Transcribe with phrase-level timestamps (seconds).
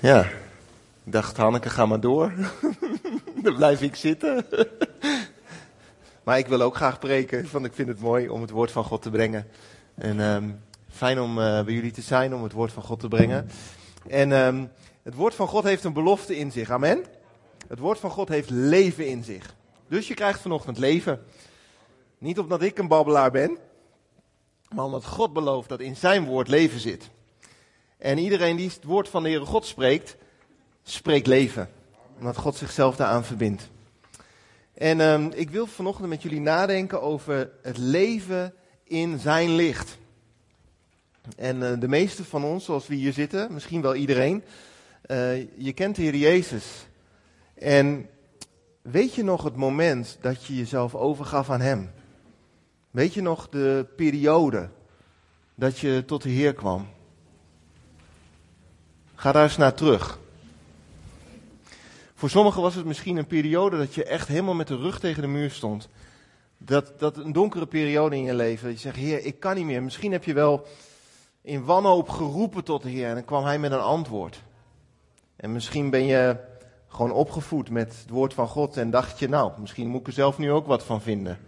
[0.00, 0.20] Ja,
[1.04, 2.32] ik dacht, Hanneke, ga maar door.
[3.44, 4.46] Dan blijf ik zitten.
[6.24, 8.84] maar ik wil ook graag preken, want ik vind het mooi om het woord van
[8.84, 9.46] God te brengen.
[9.94, 10.50] En ehm,
[10.90, 13.50] fijn om uh, bij jullie te zijn, om het woord van God te brengen.
[14.08, 14.64] En ehm,
[15.02, 17.04] het woord van God heeft een belofte in zich, amen.
[17.68, 19.54] Het woord van God heeft leven in zich.
[19.88, 21.22] Dus je krijgt vanochtend leven.
[22.18, 23.58] Niet omdat ik een babbelaar ben,
[24.74, 27.10] maar omdat God belooft dat in zijn woord leven zit.
[27.98, 30.16] En iedereen die het woord van de Heere God spreekt,
[30.82, 31.70] spreekt leven.
[32.18, 33.68] Omdat God zichzelf daaraan verbindt.
[34.74, 39.98] En um, ik wil vanochtend met jullie nadenken over het leven in zijn licht.
[41.36, 44.44] En uh, de meeste van ons, zoals we hier zitten, misschien wel iedereen,
[45.06, 46.64] uh, je kent de Heer Jezus.
[47.54, 48.08] En
[48.82, 51.90] weet je nog het moment dat je jezelf overgaf aan Hem?
[52.90, 54.68] Weet je nog de periode
[55.54, 56.88] dat je tot de Heer kwam?
[59.18, 60.18] Ga daar eens naar terug.
[62.14, 65.22] Voor sommigen was het misschien een periode dat je echt helemaal met de rug tegen
[65.22, 65.88] de muur stond.
[66.58, 68.66] Dat, dat een donkere periode in je leven.
[68.66, 69.82] Dat je zegt, Heer, ik kan niet meer.
[69.82, 70.66] Misschien heb je wel
[71.42, 74.42] in wanhoop geroepen tot de Heer en dan kwam Hij met een antwoord.
[75.36, 76.36] En misschien ben je
[76.88, 80.12] gewoon opgevoed met het woord van God en dacht je, nou, misschien moet ik er
[80.12, 81.38] zelf nu ook wat van vinden.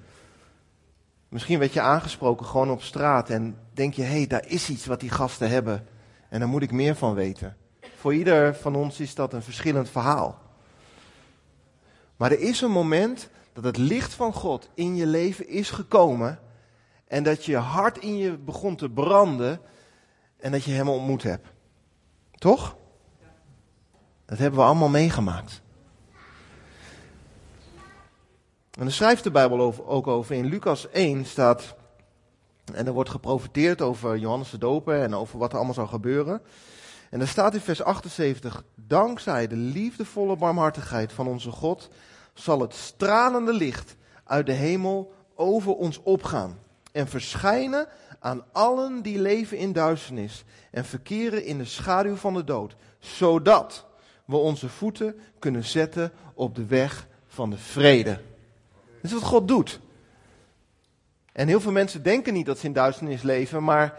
[1.28, 4.86] Misschien werd je aangesproken gewoon op straat en denk je, hé, hey, daar is iets
[4.86, 5.86] wat die gasten hebben
[6.30, 7.56] en daar moet ik meer van weten.
[7.96, 10.38] Voor ieder van ons is dat een verschillend verhaal.
[12.16, 16.38] Maar er is een moment dat het licht van God in je leven is gekomen
[17.06, 19.60] en dat je hart in je begon te branden
[20.36, 21.48] en dat je hem ontmoet hebt.
[22.34, 22.76] Toch?
[24.26, 25.62] Dat hebben we allemaal meegemaakt.
[28.70, 30.34] En daar schrijft de Bijbel ook over.
[30.34, 31.74] In Lucas 1 staat,
[32.74, 36.42] en er wordt geprofiteerd over Johannes de Doper en over wat er allemaal zou gebeuren.
[37.10, 41.88] En daar staat in vers 78, dankzij de liefdevolle barmhartigheid van onze God
[42.34, 46.58] zal het stralende licht uit de hemel over ons opgaan
[46.92, 52.44] en verschijnen aan allen die leven in duisternis en verkeren in de schaduw van de
[52.44, 53.86] dood, zodat
[54.24, 58.20] we onze voeten kunnen zetten op de weg van de vrede.
[59.00, 59.80] Dat is wat God doet.
[61.40, 63.98] En heel veel mensen denken niet dat ze in duisternis leven, maar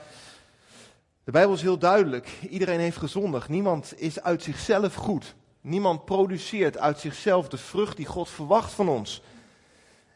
[1.24, 2.30] de Bijbel is heel duidelijk.
[2.50, 3.50] Iedereen heeft gezondigd.
[3.50, 5.36] Niemand is uit zichzelf goed.
[5.62, 9.22] Niemand produceert uit zichzelf de vrucht die God verwacht van ons.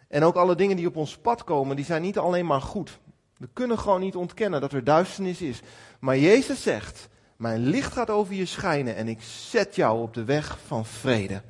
[0.08, 3.00] En ook alle dingen die op ons pad komen, die zijn niet alleen maar goed.
[3.38, 5.62] We kunnen gewoon niet ontkennen dat er duisternis is.
[6.00, 10.24] Maar Jezus zegt, mijn licht gaat over je schijnen en ik zet jou op de
[10.24, 11.42] weg van vrede.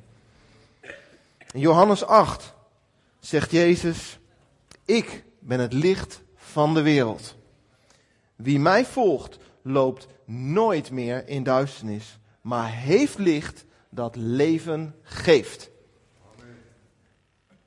[1.52, 2.54] In Johannes 8
[3.20, 4.20] zegt Jezus,
[4.86, 7.36] ik ben het licht van de wereld.
[8.36, 15.70] Wie mij volgt, loopt nooit meer in duisternis, maar heeft licht dat leven geeft.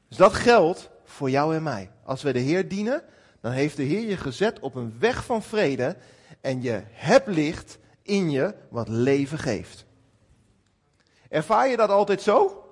[0.09, 1.91] Dus dat geldt voor jou en mij.
[2.05, 3.03] Als wij de Heer dienen,
[3.41, 5.97] dan heeft de Heer je gezet op een weg van vrede
[6.41, 9.87] en je hebt licht in je wat leven geeft.
[11.29, 12.65] Ervaar je dat altijd zo?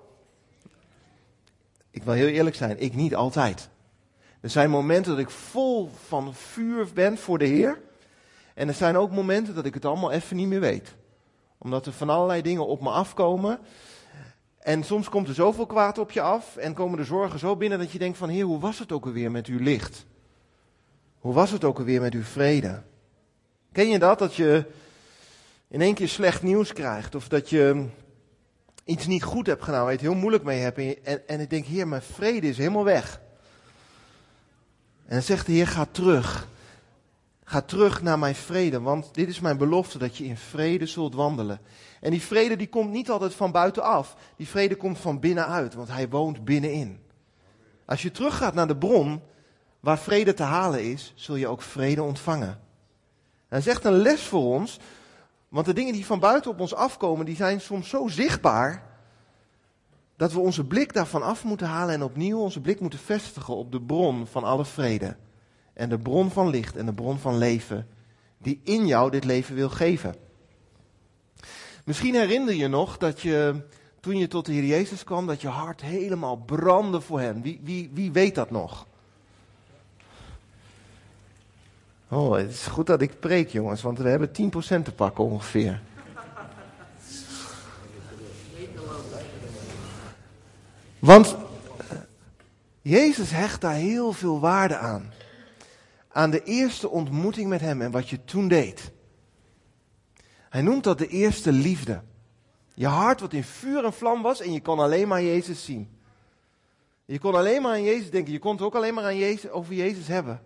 [1.90, 3.68] Ik wil heel eerlijk zijn, ik niet altijd.
[4.46, 7.80] Er zijn momenten dat ik vol van vuur ben voor de Heer.
[8.54, 10.94] En er zijn ook momenten dat ik het allemaal even niet meer weet.
[11.58, 13.58] Omdat er van allerlei dingen op me afkomen.
[14.58, 17.78] En soms komt er zoveel kwaad op je af en komen de zorgen zo binnen
[17.78, 20.06] dat je denkt van Heer, hoe was het ook alweer met uw licht?
[21.18, 22.82] Hoe was het ook alweer met uw vrede?
[23.72, 24.18] Ken je dat?
[24.18, 24.64] Dat je
[25.68, 27.14] in één keer slecht nieuws krijgt.
[27.14, 27.86] Of dat je
[28.84, 30.78] iets niet goed hebt gedaan waar je het heel moeilijk mee hebt.
[30.78, 33.24] En, en, ik denk, Heer, mijn vrede is helemaal weg.
[35.06, 36.48] En dan zegt de Heer, ga terug.
[37.44, 41.14] Ga terug naar mijn vrede, want dit is mijn belofte dat je in vrede zult
[41.14, 41.60] wandelen.
[42.00, 44.16] En die vrede die komt niet altijd van buitenaf.
[44.36, 46.98] Die vrede komt van binnenuit, want hij woont binnenin.
[47.84, 49.22] Als je teruggaat naar de bron
[49.80, 52.60] waar vrede te halen is, zul je ook vrede ontvangen.
[53.50, 54.78] Is echt een les voor ons
[55.48, 58.85] want de dingen die van buiten op ons afkomen, die zijn soms zo zichtbaar.
[60.16, 63.72] Dat we onze blik daarvan af moeten halen en opnieuw onze blik moeten vestigen op
[63.72, 65.16] de bron van alle vrede.
[65.72, 67.86] En de bron van licht en de bron van leven.
[68.38, 70.14] Die in jou dit leven wil geven.
[71.84, 73.64] Misschien herinner je nog dat je
[74.00, 77.42] toen je tot de Heer Jezus kwam, dat je hart helemaal brandde voor Hem.
[77.42, 78.86] Wie, wie, wie weet dat nog?
[82.08, 84.32] Oh, het is goed dat ik preek, jongens, want we hebben 10%
[84.82, 85.82] te pakken ongeveer.
[91.06, 91.36] Want
[92.82, 95.12] Jezus hecht daar heel veel waarde aan.
[96.08, 98.92] Aan de eerste ontmoeting met Hem en wat je toen deed.
[100.48, 102.02] Hij noemt dat de eerste liefde.
[102.74, 105.98] Je hart wat in vuur en vlam was en je kon alleen maar Jezus zien.
[107.04, 108.32] Je kon alleen maar aan Jezus denken.
[108.32, 110.42] Je kon het ook alleen maar aan Jezus, over Jezus hebben.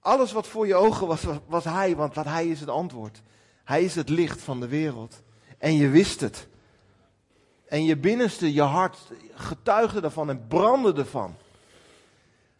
[0.00, 3.22] Alles wat voor je ogen was, was Hij, want wat Hij is het antwoord.
[3.64, 5.22] Hij is het licht van de wereld.
[5.58, 6.48] En je wist het.
[7.68, 8.98] En je binnenste, je hart
[9.34, 11.36] getuigde ervan en brandde ervan.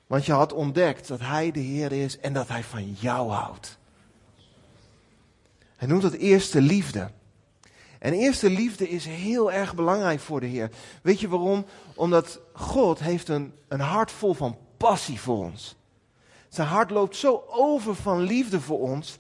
[0.07, 3.79] Want je had ontdekt dat Hij de Heer is en dat Hij van jou houdt.
[5.77, 7.11] Hij noemt het eerste liefde.
[7.99, 10.71] En eerste liefde is heel erg belangrijk voor de Heer.
[11.03, 11.65] Weet je waarom?
[11.95, 15.77] Omdat God heeft een, een hart vol van passie voor ons.
[16.49, 19.17] Zijn hart loopt zo over van liefde voor ons,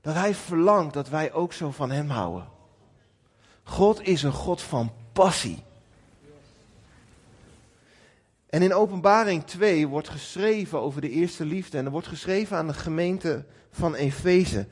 [0.00, 2.48] dat hij verlangt dat wij ook zo van hem houden.
[3.62, 5.62] God is een God van passie.
[8.46, 11.78] En in Openbaring 2 wordt geschreven over de eerste liefde.
[11.78, 14.66] En er wordt geschreven aan de gemeente van Efeze.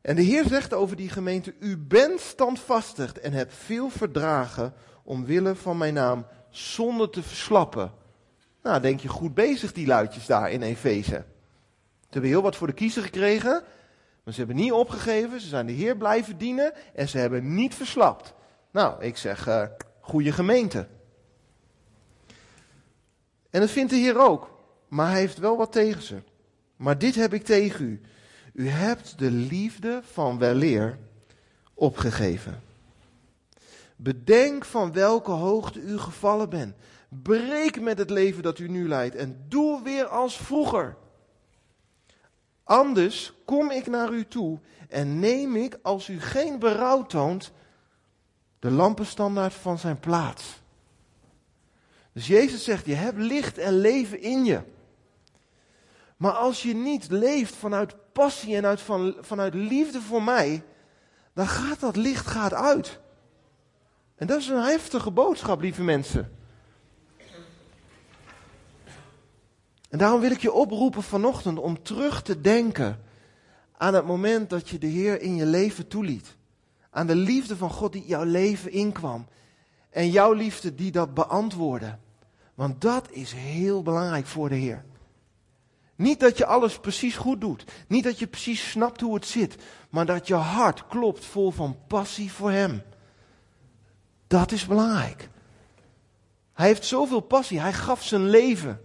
[0.00, 4.74] En de Heer zegt over die gemeente: U bent standvastig en hebt veel verdragen
[5.04, 7.92] omwille van mijn naam, zonder te verslappen.
[8.62, 11.24] Nou, denk je goed bezig, die luidjes daar in Efeze.
[12.00, 13.62] Ze hebben heel wat voor de kiezer gekregen,
[14.24, 15.40] maar ze hebben niet opgegeven.
[15.40, 18.34] Ze zijn de Heer blijven dienen en ze hebben niet verslapt.
[18.76, 19.62] Nou, ik zeg, uh,
[20.00, 20.86] goede gemeente.
[23.50, 24.50] En dat vindt de Heer ook,
[24.88, 26.22] maar hij heeft wel wat tegen ze.
[26.76, 28.00] Maar dit heb ik tegen u.
[28.52, 30.98] U hebt de liefde van weleer
[31.74, 32.62] opgegeven.
[33.96, 36.74] Bedenk van welke hoogte u gevallen bent.
[37.08, 40.96] Breek met het leven dat u nu leidt en doe weer als vroeger.
[42.64, 44.58] Anders kom ik naar u toe
[44.88, 47.52] en neem ik, als u geen berouw toont,
[48.58, 50.60] de lampenstandaard van zijn plaats.
[52.12, 54.60] Dus Jezus zegt, je hebt licht en leven in je.
[56.16, 60.64] Maar als je niet leeft vanuit passie en uit, van, vanuit liefde voor mij,
[61.32, 63.00] dan gaat dat licht gaat uit.
[64.14, 66.32] En dat is een heftige boodschap, lieve mensen.
[69.88, 73.00] En daarom wil ik je oproepen vanochtend om terug te denken
[73.76, 76.36] aan het moment dat je de Heer in je leven toeliet.
[76.96, 79.26] Aan de liefde van God die jouw leven inkwam.
[79.90, 81.98] En jouw liefde die dat beantwoordde.
[82.54, 84.84] Want dat is heel belangrijk voor de Heer.
[85.96, 87.64] Niet dat je alles precies goed doet.
[87.88, 89.56] Niet dat je precies snapt hoe het zit.
[89.90, 92.82] Maar dat je hart klopt vol van passie voor Hem.
[94.26, 95.28] Dat is belangrijk.
[96.52, 97.60] Hij heeft zoveel passie.
[97.60, 98.80] Hij gaf zijn leven.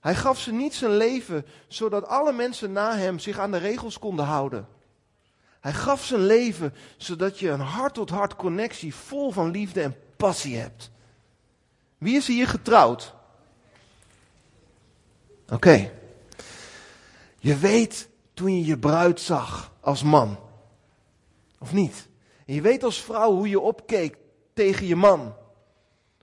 [0.00, 3.98] Hij gaf ze niet zijn leven zodat alle mensen na hem zich aan de regels
[3.98, 4.66] konden houden.
[5.62, 10.90] Hij gaf zijn leven zodat je een hart-tot-hart connectie vol van liefde en passie hebt.
[11.98, 13.14] Wie is hier getrouwd?
[15.48, 15.92] Oké.
[17.38, 20.38] Je weet toen je je bruid zag als man.
[21.58, 22.08] Of niet?
[22.46, 24.16] En je weet als vrouw hoe je opkeek
[24.52, 25.34] tegen je man.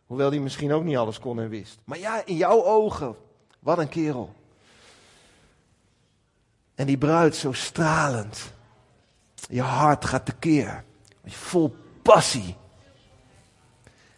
[0.06, 1.80] Hoewel die misschien ook niet alles kon en wist.
[1.84, 3.16] Maar ja, in jouw ogen
[3.60, 4.34] wat een kerel.
[6.76, 8.58] En die bruid zo stralend.
[9.50, 10.84] Je hart gaat tekeer.
[11.26, 12.56] Vol passie.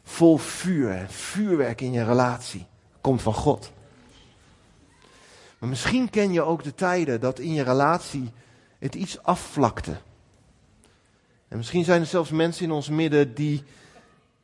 [0.04, 1.06] Vol vuur.
[1.10, 2.66] Vuurwerk in je relatie.
[3.02, 3.72] Komt van God.
[5.60, 8.32] Maar misschien ken je ook de tijden dat in je relatie
[8.80, 9.98] het iets afvlakte.
[11.48, 13.64] En misschien zijn er zelfs mensen in ons midden die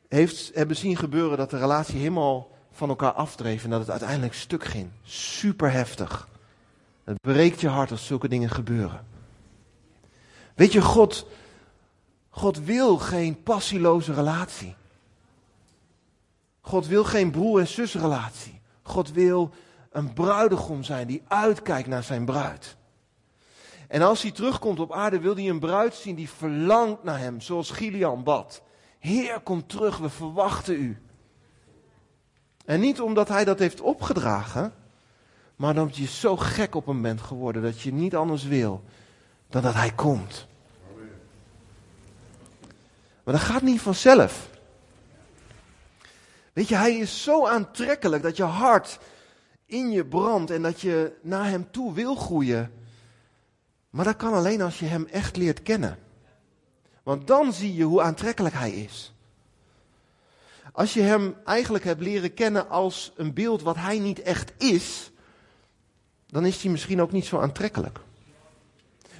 [0.08, 4.34] heeft, hebben zien gebeuren dat de relatie helemaal van elkaar afdreven en dat het uiteindelijk
[4.34, 4.88] stuk ging.
[5.02, 6.28] Super heftig.
[7.04, 9.06] Het breekt je hart als zulke dingen gebeuren.
[10.58, 11.26] Weet je, God,
[12.28, 14.74] God wil geen passieloze relatie.
[16.60, 18.60] God wil geen broer- en zusrelatie.
[18.82, 19.50] God wil
[19.90, 22.76] een bruidegom zijn die uitkijkt naar zijn bruid.
[23.88, 27.40] En als hij terugkomt op aarde, wil hij een bruid zien die verlangt naar hem,
[27.40, 28.62] zoals Gilian bad.
[28.98, 31.02] Heer, kom terug, we verwachten u.
[32.64, 34.74] En niet omdat hij dat heeft opgedragen,
[35.56, 38.84] maar omdat je zo gek op hem bent geworden dat je niet anders wil
[39.48, 40.47] dan dat hij komt.
[43.28, 44.50] Maar dat gaat niet vanzelf.
[46.52, 48.98] Weet je, hij is zo aantrekkelijk dat je hart
[49.66, 52.72] in je brandt en dat je naar hem toe wil groeien.
[53.90, 55.98] Maar dat kan alleen als je hem echt leert kennen.
[57.02, 59.12] Want dan zie je hoe aantrekkelijk hij is.
[60.72, 65.10] Als je hem eigenlijk hebt leren kennen als een beeld wat hij niet echt is,
[66.26, 67.98] dan is hij misschien ook niet zo aantrekkelijk.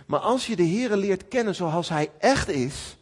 [0.06, 2.97] Maar als je de Heer leert kennen zoals hij echt is,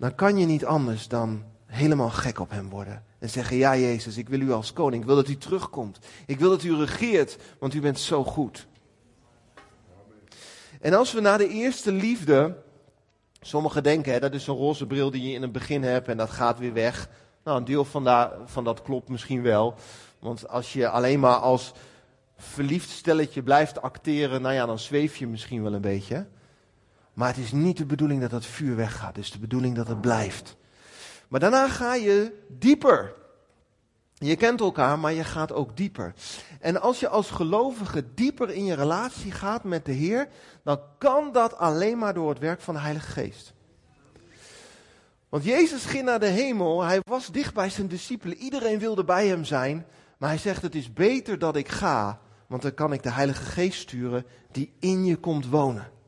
[0.00, 3.04] dan kan je niet anders dan helemaal gek op hem worden.
[3.18, 5.98] En zeggen, ja Jezus, ik wil u als koning, ik wil dat u terugkomt.
[6.26, 8.66] Ik wil dat u regeert, want u bent zo goed.
[10.80, 12.56] En als we naar de eerste liefde,
[13.40, 16.16] sommigen denken hè, dat is een roze bril die je in het begin hebt en
[16.16, 17.08] dat gaat weer weg.
[17.44, 19.74] Nou, een deel van, daar, van dat klopt misschien wel.
[20.18, 21.72] Want als je alleen maar als
[22.36, 26.26] verliefd stelletje blijft acteren, nou ja, dan zweef je misschien wel een beetje.
[27.20, 29.16] Maar het is niet de bedoeling dat dat vuur weggaat.
[29.16, 30.56] Het is de bedoeling dat het blijft.
[31.28, 33.14] Maar daarna ga je dieper.
[34.14, 36.14] Je kent elkaar, maar je gaat ook dieper.
[36.60, 40.28] En als je als gelovige dieper in je relatie gaat met de Heer,
[40.64, 43.52] dan kan dat alleen maar door het werk van de Heilige Geest.
[45.28, 49.26] Want Jezus ging naar de hemel, hij was dicht bij zijn discipelen, iedereen wilde bij
[49.26, 49.86] hem zijn,
[50.18, 53.44] maar hij zegt het is beter dat ik ga, want dan kan ik de Heilige
[53.44, 55.98] Geest sturen die in je komt wonen.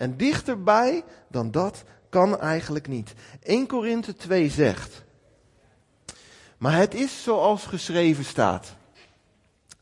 [0.00, 3.14] En dichterbij dan dat kan eigenlijk niet.
[3.42, 5.04] 1 Korinthe 2 zegt,
[6.58, 8.74] maar het is zoals geschreven staat.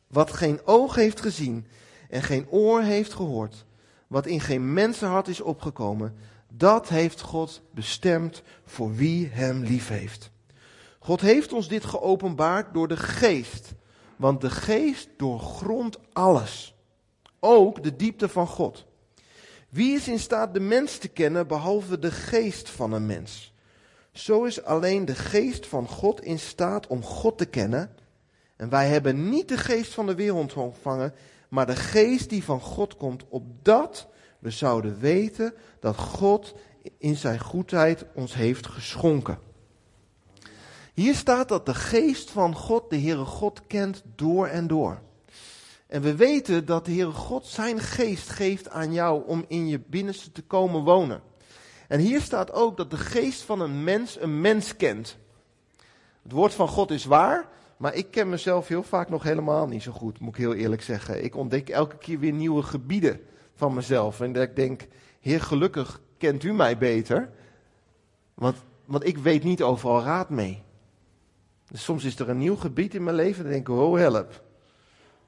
[0.06, 1.66] Wat geen oog heeft gezien
[2.10, 3.64] en geen oor heeft gehoord,
[4.06, 6.14] wat in geen mensenhart is opgekomen,
[6.48, 10.30] dat heeft God bestemd voor wie hem lief heeft.
[10.98, 13.74] God heeft ons dit geopenbaard door de geest,
[14.16, 16.74] want de geest doorgrondt alles,
[17.40, 18.86] ook de diepte van God.
[19.68, 23.52] Wie is in staat de mens te kennen behalve de geest van een mens?
[24.12, 27.90] Zo is alleen de geest van God in staat om God te kennen.
[28.56, 31.14] En wij hebben niet de geest van de wereld ontvangen,
[31.48, 34.08] maar de geest die van God komt, opdat
[34.38, 36.54] we zouden weten dat God
[36.98, 39.38] in zijn goedheid ons heeft geschonken.
[40.94, 45.00] Hier staat dat de geest van God de Heere God kent door en door.
[45.88, 49.80] En we weten dat de Heere God zijn geest geeft aan jou om in je
[49.86, 51.22] binnenste te komen wonen.
[51.88, 55.16] En hier staat ook dat de geest van een mens een mens kent.
[56.22, 59.82] Het woord van God is waar, maar ik ken mezelf heel vaak nog helemaal niet
[59.82, 61.24] zo goed, moet ik heel eerlijk zeggen.
[61.24, 63.20] Ik ontdek elke keer weer nieuwe gebieden
[63.54, 64.20] van mezelf.
[64.20, 64.86] En dat ik denk,
[65.20, 67.30] Heer, gelukkig kent u mij beter.
[68.34, 70.62] Want, want ik weet niet overal raad mee.
[71.70, 74.46] Dus soms is er een nieuw gebied in mijn leven en denk ik, oh help.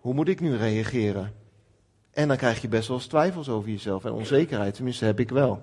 [0.01, 1.33] Hoe moet ik nu reageren?
[2.11, 4.75] En dan krijg je best wel eens twijfels over jezelf en onzekerheid.
[4.75, 5.63] Tenminste, heb ik wel.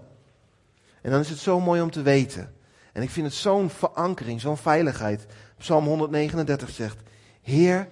[1.01, 2.53] En dan is het zo mooi om te weten.
[2.94, 5.25] En ik vind het zo'n verankering, zo'n veiligheid.
[5.58, 6.98] Psalm 139 zegt:
[7.41, 7.88] Heer,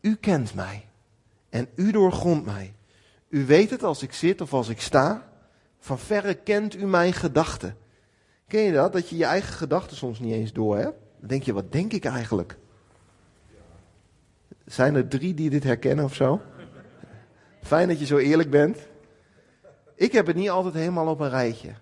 [0.00, 0.88] u kent mij.
[1.48, 2.74] En u doorgrondt mij.
[3.28, 5.28] U weet het als ik zit of als ik sta.
[5.78, 7.76] Van verre kent u mijn gedachten.
[8.48, 8.92] Ken je dat?
[8.92, 10.98] Dat je je eigen gedachten soms niet eens door hebt.
[11.18, 12.56] Dan denk je, wat denk ik eigenlijk?
[14.72, 16.40] Zijn er drie die dit herkennen of zo?
[17.62, 18.78] Fijn dat je zo eerlijk bent.
[19.94, 21.72] Ik heb het niet altijd helemaal op een rijtje.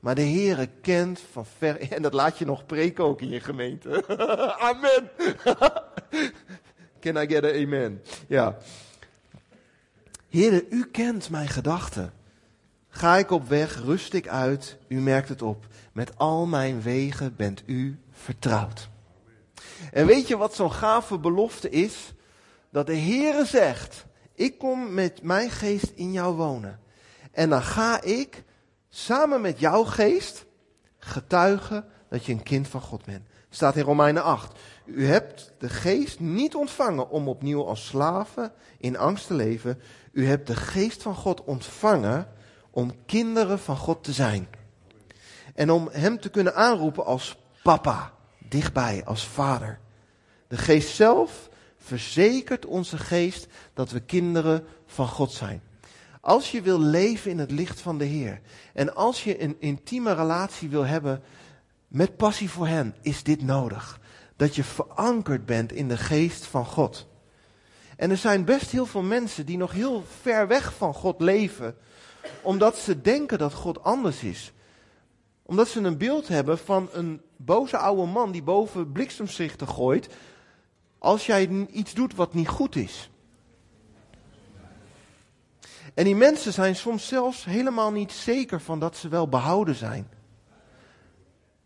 [0.00, 1.80] Maar de Heere kent van ver.
[1.92, 4.06] En dat laat je nog preken in je gemeente.
[4.70, 5.10] amen.
[7.00, 8.02] Can I get an amen?
[8.26, 8.56] Ja.
[10.28, 12.12] Heere, u kent mijn gedachten.
[12.88, 15.66] Ga ik op weg, rust ik uit, u merkt het op.
[15.92, 18.88] Met al mijn wegen bent u vertrouwd.
[19.92, 22.12] En weet je wat zo'n gave belofte is?
[22.70, 26.80] Dat de Heere zegt, ik kom met mijn geest in jou wonen.
[27.32, 28.44] En dan ga ik
[28.88, 30.44] samen met jouw geest
[30.98, 33.26] getuigen dat je een kind van God bent.
[33.50, 34.58] Staat in Romeinen 8.
[34.84, 39.80] U hebt de geest niet ontvangen om opnieuw als slaven in angst te leven.
[40.12, 42.28] U hebt de geest van God ontvangen
[42.70, 44.48] om kinderen van God te zijn.
[45.54, 48.12] En om hem te kunnen aanroepen als papa,
[48.48, 49.78] dichtbij, als vader.
[50.48, 51.48] De geest zelf
[51.88, 55.62] verzekert onze geest dat we kinderen van God zijn.
[56.20, 58.40] Als je wil leven in het licht van de Heer
[58.74, 61.22] en als je een intieme relatie wil hebben
[61.88, 64.00] met passie voor Hem, is dit nodig.
[64.36, 67.06] Dat je verankerd bent in de geest van God.
[67.96, 71.76] En er zijn best heel veel mensen die nog heel ver weg van God leven,
[72.42, 74.52] omdat ze denken dat God anders is.
[75.42, 80.08] Omdat ze een beeld hebben van een boze oude man die boven bliksemschichten gooit,
[80.98, 83.10] als jij iets doet wat niet goed is.
[85.94, 90.08] En die mensen zijn soms zelfs helemaal niet zeker van dat ze wel behouden zijn.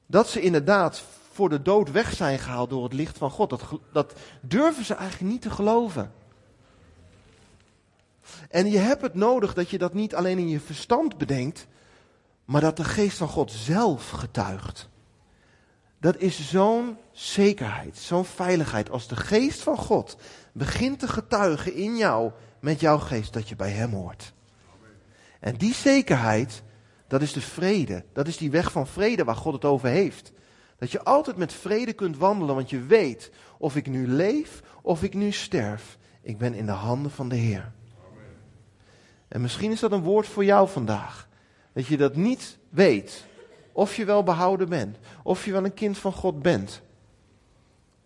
[0.07, 3.51] Dat ze inderdaad voor de dood weg zijn gehaald door het licht van God.
[3.51, 3.63] Dat,
[3.93, 6.13] dat durven ze eigenlijk niet te geloven.
[8.51, 11.67] En je hebt het nodig dat je dat niet alleen in je verstand bedenkt,
[12.45, 14.89] maar dat de geest van God zelf getuigt.
[16.03, 18.91] Dat is zo'n zekerheid, zo'n veiligheid.
[18.91, 20.17] Als de geest van God
[20.53, 22.31] begint te getuigen in jou
[22.61, 24.33] met jouw geest dat je bij Hem hoort.
[25.41, 26.63] En die zekerheid,
[27.07, 28.05] dat is de vrede.
[28.13, 30.33] Dat is die weg van vrede waar God het over heeft.
[30.79, 35.03] Dat je altijd met vrede kunt wandelen, want je weet of ik nu leef of
[35.03, 35.99] ik nu sterf.
[36.23, 37.73] Ik ben in de handen van de Heer.
[39.29, 41.29] En misschien is dat een woord voor jou vandaag.
[41.73, 43.31] Dat je dat niet weet.
[43.73, 44.97] Of je wel behouden bent.
[45.23, 46.83] Of je wel een kind van God bent.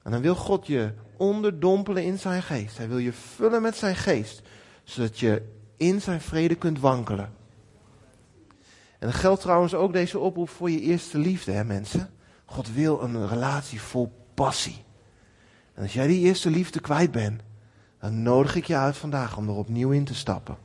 [0.03, 2.77] En dan wil God je onderdompelen in zijn geest.
[2.77, 4.43] Hij wil je vullen met zijn geest.
[4.85, 5.43] Zodat je
[5.77, 7.33] in zijn vrede kunt wankelen.
[8.99, 12.11] En dat geldt trouwens ook deze oproep voor je eerste liefde, hè mensen.
[12.45, 14.85] God wil een relatie vol passie.
[15.75, 17.43] En als jij die eerste liefde kwijt bent,
[18.01, 20.57] dan nodig ik je uit vandaag om er opnieuw in te stappen.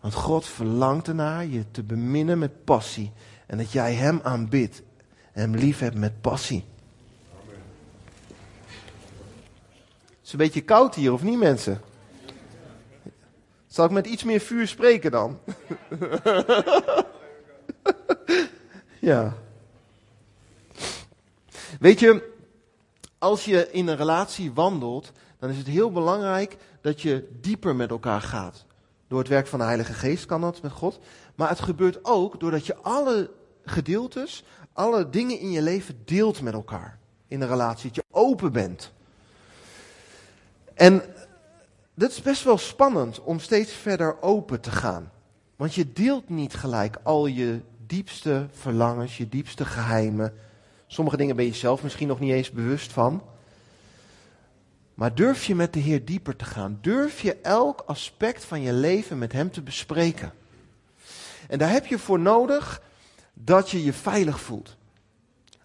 [0.00, 3.12] Want God verlangt ernaar je te beminnen met passie.
[3.52, 4.82] En dat jij Hem aanbidt
[5.32, 6.64] Hem lief hebt met passie.
[10.08, 11.80] Het is een beetje koud hier, of niet mensen?
[13.66, 15.38] Zal ik met iets meer vuur spreken dan?
[19.10, 19.36] ja.
[21.80, 22.30] Weet je,
[23.18, 27.90] als je in een relatie wandelt, dan is het heel belangrijk dat je dieper met
[27.90, 28.64] elkaar gaat.
[29.08, 31.00] Door het werk van de Heilige Geest kan dat met God.
[31.34, 33.30] Maar het gebeurt ook doordat je alle
[33.64, 36.98] gedeeltes, alle dingen in je leven deelt met elkaar.
[37.28, 38.92] In een relatie, dat je open bent.
[40.74, 41.02] En
[41.94, 45.10] dat is best wel spannend om steeds verder open te gaan.
[45.56, 50.34] Want je deelt niet gelijk al je diepste verlangens, je diepste geheimen.
[50.86, 53.22] Sommige dingen ben je zelf misschien nog niet eens bewust van.
[54.94, 56.78] Maar durf je met de Heer dieper te gaan?
[56.80, 60.32] Durf je elk aspect van je leven met Hem te bespreken?
[61.48, 62.82] En daar heb je voor nodig
[63.34, 64.76] dat je je veilig voelt.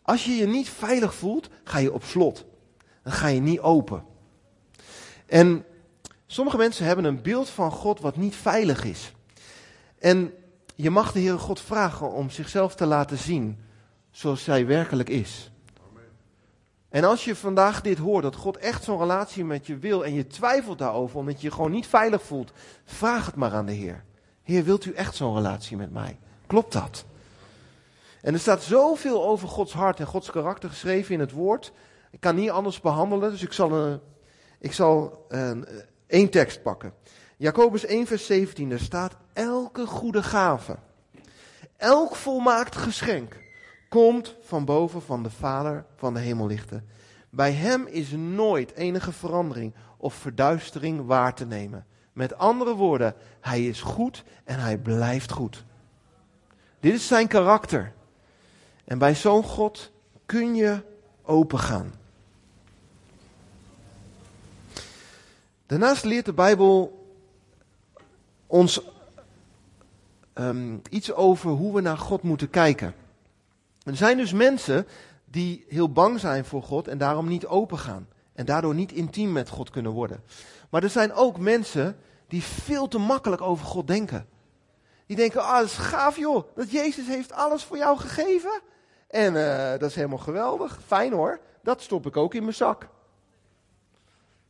[0.02, 2.46] Als je je niet veilig voelt, ga je op slot.
[3.04, 4.04] Dan ga je niet open.
[5.26, 5.66] En
[6.26, 9.12] sommige mensen hebben een beeld van God wat niet veilig is.
[10.00, 10.34] En
[10.76, 13.58] je mag de Heere God vragen om zichzelf te laten zien
[14.12, 15.52] zoals zij werkelijk is.
[16.90, 20.14] En als je vandaag dit hoort, dat God echt zo'n relatie met je wil en
[20.14, 22.52] je twijfelt daarover omdat je je gewoon niet veilig voelt,
[22.86, 24.04] vraag het maar aan de Heer.
[24.44, 26.20] Heer, wilt u echt zo'n relatie met mij?
[26.48, 27.06] Klopt dat?
[28.28, 31.72] En er staat zoveel over Gods hart en Gods karakter geschreven in het woord.
[32.12, 34.00] Ik kan niet anders behandelen, dus ik zal, een,
[34.60, 35.68] ik zal een,
[36.08, 36.94] één tekst pakken.
[37.38, 40.78] Jacobus 1, vers 17, daar staat: Elke goede gave,
[41.78, 43.38] elk volmaakt geschenk
[43.90, 46.88] komt van boven van de Vader van de hemellichten.
[47.30, 51.86] Bij hem is nooit enige verandering of verduistering waar te nemen.
[52.14, 55.66] Met andere woorden, hij is goed en hij blijft goed.
[56.80, 57.96] Dit is zijn karakter.
[58.88, 59.92] En bij zo'n God
[60.26, 60.82] kun je
[61.22, 61.94] opengaan.
[65.66, 67.06] Daarnaast leert de Bijbel
[68.46, 68.82] ons
[70.34, 72.96] um, iets over hoe we naar God moeten kijken.
[73.84, 74.88] Er zijn dus mensen
[75.26, 78.08] die heel bang zijn voor God en daarom niet open gaan.
[78.34, 80.24] En daardoor niet intiem met God kunnen worden.
[80.70, 81.98] Maar er zijn ook mensen
[82.28, 84.28] die veel te makkelijk over God denken.
[85.06, 88.62] Die denken, ah, dat is gaaf joh, dat Jezus heeft alles voor jou gegeven.
[89.08, 92.88] En uh, dat is helemaal geweldig, fijn hoor, dat stop ik ook in mijn zak.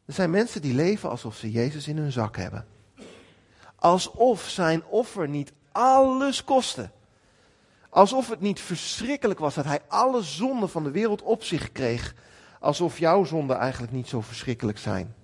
[0.05, 2.67] Er zijn mensen die leven alsof ze Jezus in hun zak hebben.
[3.75, 6.89] Alsof zijn offer niet alles kostte.
[7.89, 12.15] Alsof het niet verschrikkelijk was dat hij alle zonden van de wereld op zich kreeg.
[12.59, 15.15] Alsof jouw zonden eigenlijk niet zo verschrikkelijk zijn.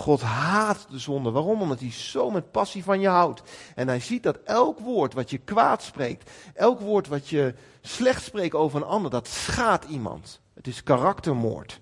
[0.00, 1.30] God haat de zonde.
[1.30, 1.62] Waarom?
[1.62, 3.42] Omdat hij zo met passie van je houdt.
[3.74, 8.22] En hij ziet dat elk woord wat je kwaad spreekt, elk woord wat je slecht
[8.22, 10.40] spreekt over een ander, dat schaadt iemand.
[10.54, 11.80] Het is karaktermoord.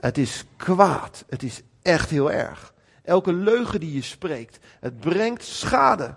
[0.00, 1.24] Het is kwaad.
[1.28, 2.74] Het is echt heel erg.
[3.02, 6.14] Elke leugen die je spreekt, het brengt schade.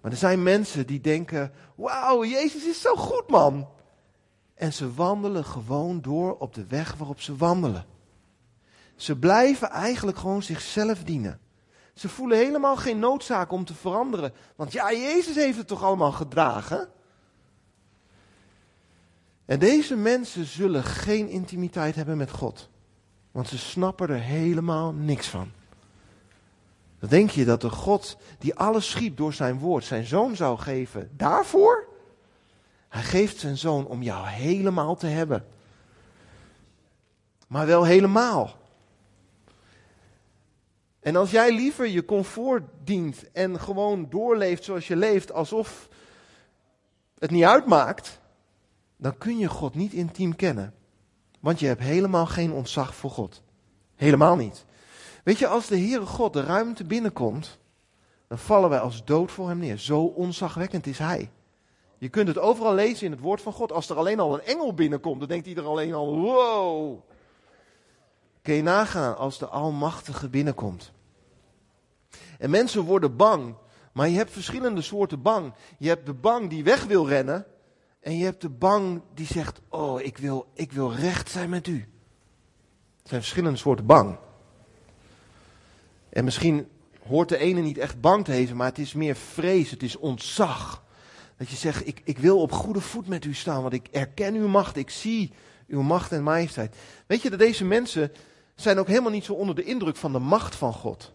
[0.00, 3.68] Maar er zijn mensen die denken: Wauw, Jezus is zo goed, man.
[4.54, 7.89] En ze wandelen gewoon door op de weg waarop ze wandelen.
[9.00, 11.40] Ze blijven eigenlijk gewoon zichzelf dienen.
[11.94, 14.32] Ze voelen helemaal geen noodzaak om te veranderen.
[14.56, 16.88] Want ja, Jezus heeft het toch allemaal gedragen?
[19.44, 22.68] En deze mensen zullen geen intimiteit hebben met God.
[23.30, 25.50] Want ze snappen er helemaal niks van.
[26.98, 31.10] Denk je dat de God die alles schiep door zijn woord zijn zoon zou geven
[31.16, 31.88] daarvoor?
[32.88, 35.46] Hij geeft zijn zoon om jou helemaal te hebben.
[37.46, 38.59] Maar wel helemaal.
[41.00, 45.88] En als jij liever je comfort dient en gewoon doorleeft zoals je leeft, alsof
[47.18, 48.20] het niet uitmaakt,
[48.96, 50.74] dan kun je God niet intiem kennen.
[51.40, 53.42] Want je hebt helemaal geen ontzag voor God.
[53.96, 54.64] Helemaal niet.
[55.24, 57.58] Weet je, als de Heere God de ruimte binnenkomt,
[58.28, 59.78] dan vallen wij als dood voor hem neer.
[59.78, 61.30] Zo onzagwekkend is hij.
[61.98, 63.72] Je kunt het overal lezen in het woord van God.
[63.72, 66.98] Als er alleen al een engel binnenkomt, dan denkt iedereen alleen al, wow.
[68.42, 70.92] Kun je nagaan als de Almachtige binnenkomt.
[72.38, 73.54] En mensen worden bang.
[73.92, 75.52] Maar je hebt verschillende soorten bang.
[75.78, 77.46] Je hebt de bang die weg wil rennen.
[78.00, 81.66] En je hebt de bang die zegt: Oh, ik wil, ik wil recht zijn met
[81.66, 81.78] u.
[82.98, 84.18] Het zijn verschillende soorten bang.
[86.08, 86.68] En misschien
[87.06, 89.96] hoort de ene niet echt bang te hezen, maar het is meer vrees, het is
[89.96, 90.84] ontzag.
[91.36, 94.34] Dat je zegt: ik, ik wil op goede voet met u staan, want ik erken
[94.34, 95.32] uw macht, ik zie
[95.66, 96.76] uw macht en majesteit.
[97.06, 98.12] Weet je dat deze mensen
[98.62, 101.12] zijn ook helemaal niet zo onder de indruk van de macht van God.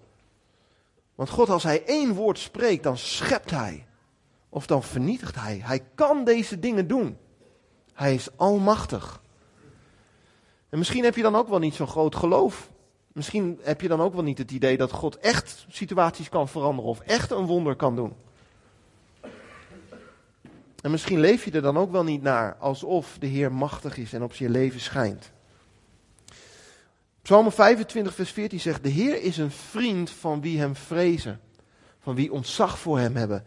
[1.15, 3.85] Want God, als hij één woord spreekt, dan schept hij.
[4.49, 5.59] Of dan vernietigt hij.
[5.63, 7.17] Hij kan deze dingen doen.
[7.93, 9.21] Hij is almachtig.
[10.69, 12.69] En misschien heb je dan ook wel niet zo'n groot geloof.
[13.13, 16.89] Misschien heb je dan ook wel niet het idee dat God echt situaties kan veranderen
[16.89, 18.13] of echt een wonder kan doen.
[20.81, 24.13] En misschien leef je er dan ook wel niet naar alsof de Heer machtig is
[24.13, 25.31] en op je leven schijnt.
[27.25, 31.39] Psalm 25, vers 14 zegt: De Heer is een vriend van wie hem vrezen,
[31.99, 33.43] van wie ontzag voor hem hebben.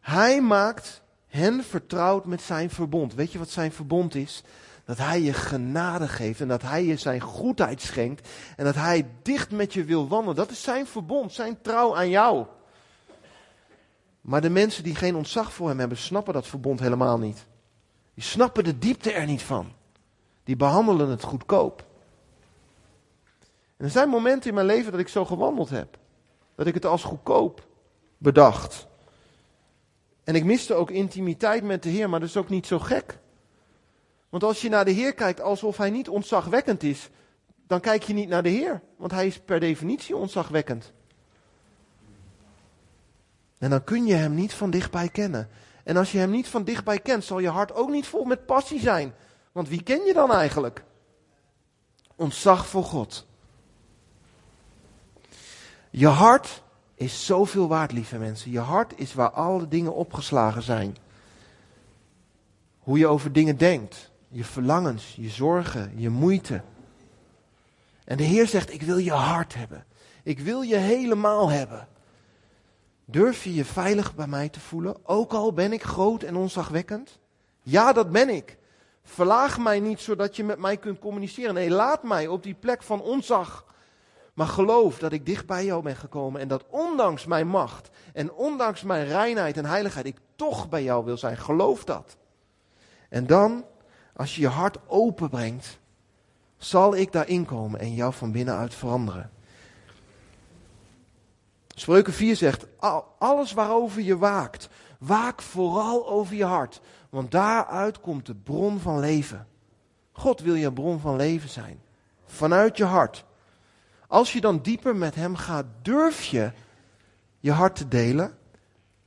[0.00, 3.14] Hij maakt hen vertrouwd met zijn verbond.
[3.14, 4.42] Weet je wat zijn verbond is?
[4.84, 9.06] Dat hij je genade geeft en dat hij je zijn goedheid schenkt en dat hij
[9.22, 10.36] dicht met je wil wandelen.
[10.36, 12.46] Dat is zijn verbond, zijn trouw aan jou.
[14.20, 17.46] Maar de mensen die geen ontzag voor hem hebben, snappen dat verbond helemaal niet.
[18.14, 19.72] Die snappen de diepte er niet van.
[20.44, 21.84] Die behandelen het goedkoop.
[23.76, 25.98] En er zijn momenten in mijn leven dat ik zo gewandeld heb.
[26.54, 27.66] Dat ik het als goedkoop
[28.18, 28.86] bedacht.
[30.24, 33.18] En ik miste ook intimiteit met de Heer, maar dat is ook niet zo gek.
[34.28, 37.10] Want als je naar de Heer kijkt alsof Hij niet ontzagwekkend is,
[37.66, 38.82] dan kijk je niet naar de Heer.
[38.96, 40.92] Want Hij is per definitie ontzagwekkend.
[43.58, 45.48] En dan kun je Hem niet van dichtbij kennen.
[45.84, 48.46] En als je Hem niet van dichtbij kent, zal je hart ook niet vol met
[48.46, 49.14] passie zijn.
[49.52, 50.84] Want wie ken je dan eigenlijk?
[52.16, 53.26] Ontzag voor God.
[55.98, 56.62] Je hart
[56.94, 58.50] is zoveel waard, lieve mensen.
[58.50, 60.96] Je hart is waar alle dingen opgeslagen zijn.
[62.78, 66.62] Hoe je over dingen denkt, je verlangens, je zorgen, je moeite.
[68.04, 69.84] En de Heer zegt: Ik wil je hart hebben.
[70.22, 71.88] Ik wil je helemaal hebben.
[73.04, 77.18] Durf je je veilig bij mij te voelen, ook al ben ik groot en onzagwekkend?
[77.62, 78.58] Ja, dat ben ik.
[79.02, 81.54] Verlaag mij niet zodat je met mij kunt communiceren.
[81.54, 83.64] Nee, laat mij op die plek van onzag
[84.36, 88.32] maar geloof dat ik dicht bij jou ben gekomen en dat ondanks mijn macht en
[88.32, 91.36] ondanks mijn reinheid en heiligheid ik toch bij jou wil zijn.
[91.36, 92.16] Geloof dat.
[93.08, 93.64] En dan,
[94.16, 95.78] als je je hart openbrengt,
[96.56, 99.30] zal ik daarin komen en jou van binnenuit veranderen.
[101.68, 102.66] Spreuken 4 zegt,
[103.18, 104.68] alles waarover je waakt,
[104.98, 109.46] waak vooral over je hart, want daaruit komt de bron van leven.
[110.12, 111.82] God wil je bron van leven zijn,
[112.26, 113.24] vanuit je hart.
[114.08, 116.52] Als je dan dieper met Hem gaat, durf je
[117.40, 118.38] je hart te delen?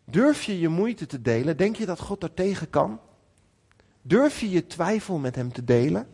[0.05, 1.57] Durf je je moeite te delen?
[1.57, 2.99] Denk je dat God daar tegen kan?
[4.01, 6.07] Durf je je twijfel met Hem te delen?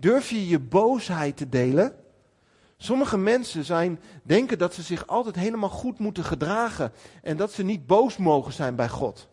[0.00, 1.94] Durf je je boosheid te delen?
[2.76, 7.62] Sommige mensen zijn, denken dat ze zich altijd helemaal goed moeten gedragen en dat ze
[7.62, 9.28] niet boos mogen zijn bij God.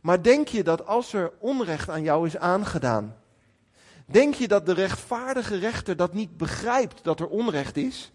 [0.00, 3.16] Maar denk je dat als er onrecht aan jou is aangedaan,
[4.06, 8.12] Denk je dat de rechtvaardige rechter dat niet begrijpt dat er onrecht is?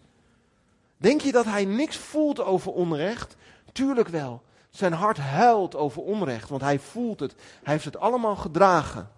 [0.96, 3.36] Denk je dat hij niks voelt over onrecht?
[3.72, 4.42] Tuurlijk wel.
[4.70, 7.34] Zijn hart huilt over onrecht, want hij voelt het.
[7.62, 9.10] Hij heeft het allemaal gedragen.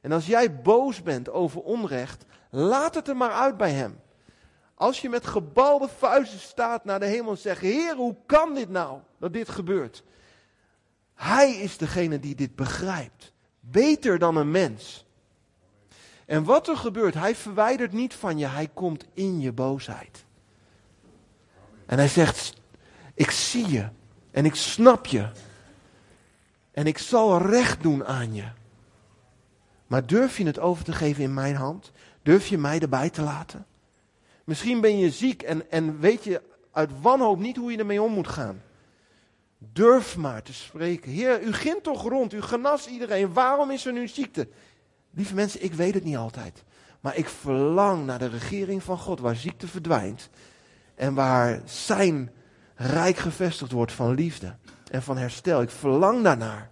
[0.00, 4.00] En als jij boos bent over onrecht, laat het er maar uit bij hem.
[4.74, 8.68] Als je met gebalde vuisten staat naar de hemel en zegt: Heer, hoe kan dit
[8.68, 10.02] nou dat dit gebeurt?
[11.14, 13.32] Hij is degene die dit begrijpt.
[13.60, 15.05] Beter dan een mens.
[16.26, 20.24] En wat er gebeurt, hij verwijdert niet van je, hij komt in je boosheid.
[21.86, 22.54] En hij zegt,
[23.14, 23.88] ik zie je
[24.30, 25.28] en ik snap je.
[26.72, 28.44] En ik zal recht doen aan je.
[29.86, 31.92] Maar durf je het over te geven in mijn hand?
[32.22, 33.66] Durf je mij erbij te laten?
[34.44, 38.12] Misschien ben je ziek en, en weet je uit wanhoop niet hoe je ermee om
[38.12, 38.62] moet gaan.
[39.58, 41.10] Durf maar te spreken.
[41.10, 43.32] Heer, u gint toch rond, u genas iedereen.
[43.32, 44.48] Waarom is er nu ziekte?
[45.16, 46.64] Lieve mensen, ik weet het niet altijd.
[47.00, 50.28] Maar ik verlang naar de regering van God, waar ziekte verdwijnt.
[50.94, 52.30] En waar zijn
[52.74, 54.56] rijk gevestigd wordt van liefde
[54.90, 55.62] en van herstel.
[55.62, 56.70] Ik verlang daarnaar.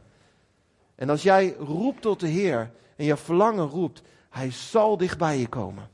[0.95, 5.49] En als jij roept tot de Heer en je verlangen roept, hij zal dichtbij je
[5.49, 5.89] komen.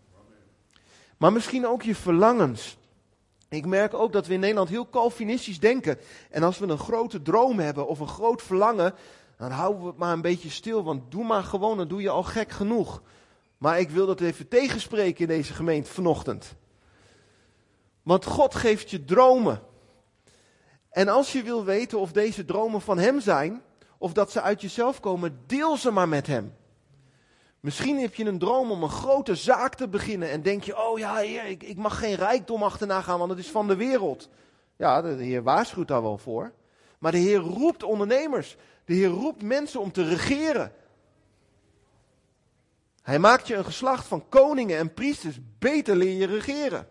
[1.16, 2.78] Maar misschien ook je verlangens.
[3.48, 5.98] Ik merk ook dat we in Nederland heel Calvinistisch denken.
[6.30, 8.94] En als we een grote droom hebben of een groot verlangen,
[9.40, 12.11] dan houden we het maar een beetje stil, want doe maar gewoon, dan doe je
[12.11, 13.03] al gek genoeg.
[13.59, 16.55] Maar ik wil dat even tegenspreken in deze gemeente vanochtend.
[18.03, 19.62] Want God geeft je dromen.
[20.90, 23.62] En als je wil weten of deze dromen van Hem zijn,
[23.98, 26.55] of dat ze uit jezelf komen, deel ze maar met Hem.
[27.61, 30.98] Misschien heb je een droom om een grote zaak te beginnen en denk je, oh
[30.98, 34.29] ja, heer, ik, ik mag geen rijkdom achterna gaan, want het is van de wereld.
[34.76, 36.53] Ja, de Heer waarschuwt daar wel voor.
[36.98, 38.57] Maar de Heer roept ondernemers.
[38.90, 40.72] De Heer roept mensen om te regeren.
[43.03, 45.38] Hij maakt je een geslacht van koningen en priesters.
[45.59, 46.88] Beter leer je regeren.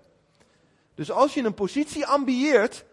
[0.95, 2.85] Dus als je een positie ambieert,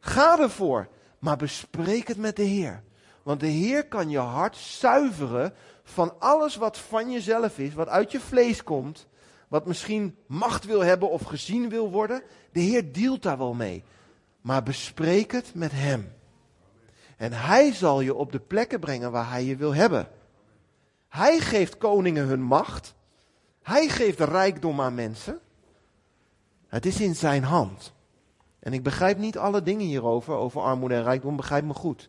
[0.00, 0.88] ga ervoor.
[1.18, 2.82] Maar bespreek het met de Heer.
[3.22, 8.12] Want de Heer kan je hart zuiveren van alles wat van jezelf is, wat uit
[8.12, 9.06] je vlees komt,
[9.48, 12.22] wat misschien macht wil hebben of gezien wil worden.
[12.52, 13.84] De Heer dealt daar wel mee.
[14.40, 16.16] Maar bespreek het met Hem.
[17.18, 20.08] En Hij zal je op de plekken brengen waar Hij je wil hebben.
[21.08, 22.94] Hij geeft koningen hun macht.
[23.62, 25.40] Hij geeft rijkdom aan mensen.
[26.68, 27.92] Het is in zijn hand.
[28.58, 32.08] En ik begrijp niet alle dingen hierover, over armoede en rijkdom, begrijp me goed.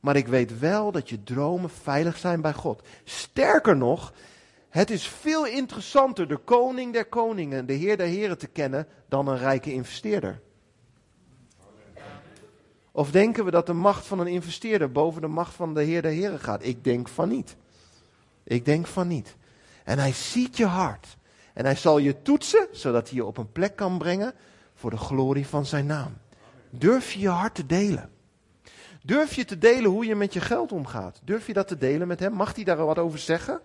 [0.00, 2.82] Maar ik weet wel dat je dromen veilig zijn bij God.
[3.04, 4.12] Sterker nog,
[4.68, 9.28] het is veel interessanter de koning der koningen, de heer der heren te kennen, dan
[9.28, 10.40] een rijke investeerder.
[12.98, 16.02] Of denken we dat de macht van een investeerder boven de macht van de heer
[16.02, 16.64] der heren gaat?
[16.64, 17.56] Ik denk van niet.
[18.44, 19.36] Ik denk van niet.
[19.84, 21.16] En hij ziet je hart.
[21.54, 24.34] En hij zal je toetsen, zodat hij je op een plek kan brengen
[24.74, 26.16] voor de glorie van zijn naam.
[26.70, 28.10] Durf je je hart te delen?
[29.02, 31.20] Durf je te delen hoe je met je geld omgaat?
[31.24, 32.32] Durf je dat te delen met hem?
[32.32, 33.60] Mag hij daar wat over zeggen?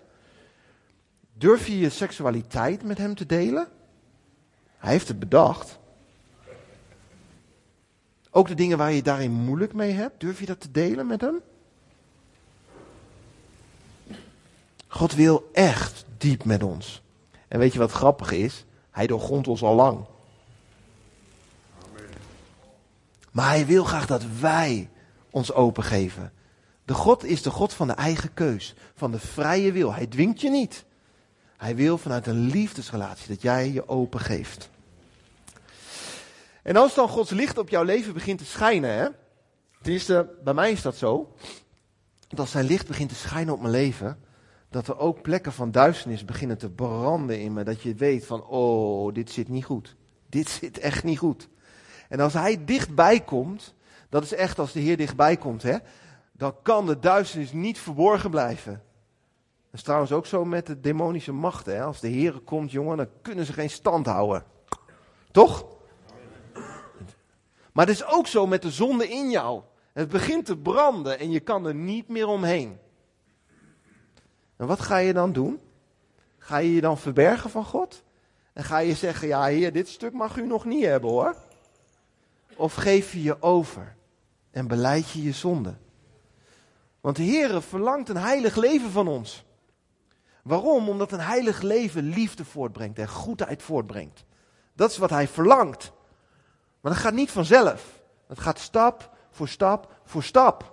[1.34, 3.68] Durf je je seksualiteit met hem te delen?
[4.78, 5.80] Hij heeft het bedacht.
[8.36, 11.22] Ook de dingen waar je daarin moeilijk mee hebt, durf je dat te delen met
[11.22, 11.42] hem?
[14.88, 17.02] God wil echt diep met ons.
[17.48, 18.66] En weet je wat grappig is?
[18.92, 20.06] Hij doorgrondt ons al lang.
[23.32, 24.90] Maar hij wil graag dat wij
[25.30, 26.34] ons opengeven.
[26.86, 29.94] De God is de God van de eigen keus, van de vrije wil.
[29.94, 30.86] Hij dwingt je niet.
[31.58, 34.70] Hij wil vanuit een liefdesrelatie dat jij je opengeeft.
[36.64, 39.08] En als dan Gods licht op jouw leven begint te schijnen, hè?
[39.82, 41.36] Tenminste, bij mij is dat zo.
[42.28, 44.20] Dat als zijn licht begint te schijnen op mijn leven,
[44.70, 47.64] dat er ook plekken van duisternis beginnen te branden in me.
[47.64, 49.96] Dat je weet van, oh, dit zit niet goed.
[50.30, 51.50] Dit zit echt niet goed.
[52.10, 53.74] En als hij dichtbij komt,
[54.10, 55.78] dat is echt als de Heer dichtbij komt, hè,
[56.32, 58.72] dan kan de duisternis niet verborgen blijven.
[58.72, 61.76] Dat is trouwens ook zo met de demonische machten.
[61.76, 61.84] Hè.
[61.84, 64.44] Als de Heer komt, jongen, dan kunnen ze geen stand houden.
[65.32, 65.66] Toch?
[67.74, 69.62] Maar het is ook zo met de zonde in jou.
[69.94, 72.80] Het begint te branden en je kan er niet meer omheen.
[74.56, 75.60] En wat ga je dan doen?
[76.38, 78.04] Ga je je dan verbergen van God?
[78.54, 81.36] En ga je zeggen, ja heer, dit stuk mag u nog niet hebben hoor.
[82.56, 83.96] Of geef je je over
[84.52, 85.76] en beleid je je zonde?
[87.02, 89.46] Want de Heer verlangt een heilig leven van ons.
[90.44, 90.90] Waarom?
[90.90, 94.26] Omdat een heilig leven liefde voortbrengt en goedheid voortbrengt.
[94.74, 95.92] Dat is wat Hij verlangt.
[96.84, 98.02] Maar dat gaat niet vanzelf.
[98.28, 100.72] Dat gaat stap voor stap voor stap.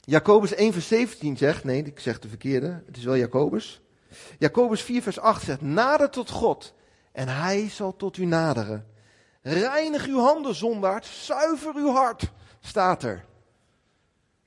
[0.00, 3.80] Jacobus 1 vers 17 zegt, nee, ik zeg de verkeerde, het is wel Jacobus.
[4.38, 6.74] Jacobus 4 vers 8 zegt, nader tot God
[7.12, 8.86] en hij zal tot u naderen.
[9.42, 13.24] Reinig uw handen, zondaard, zuiver uw hart, staat er.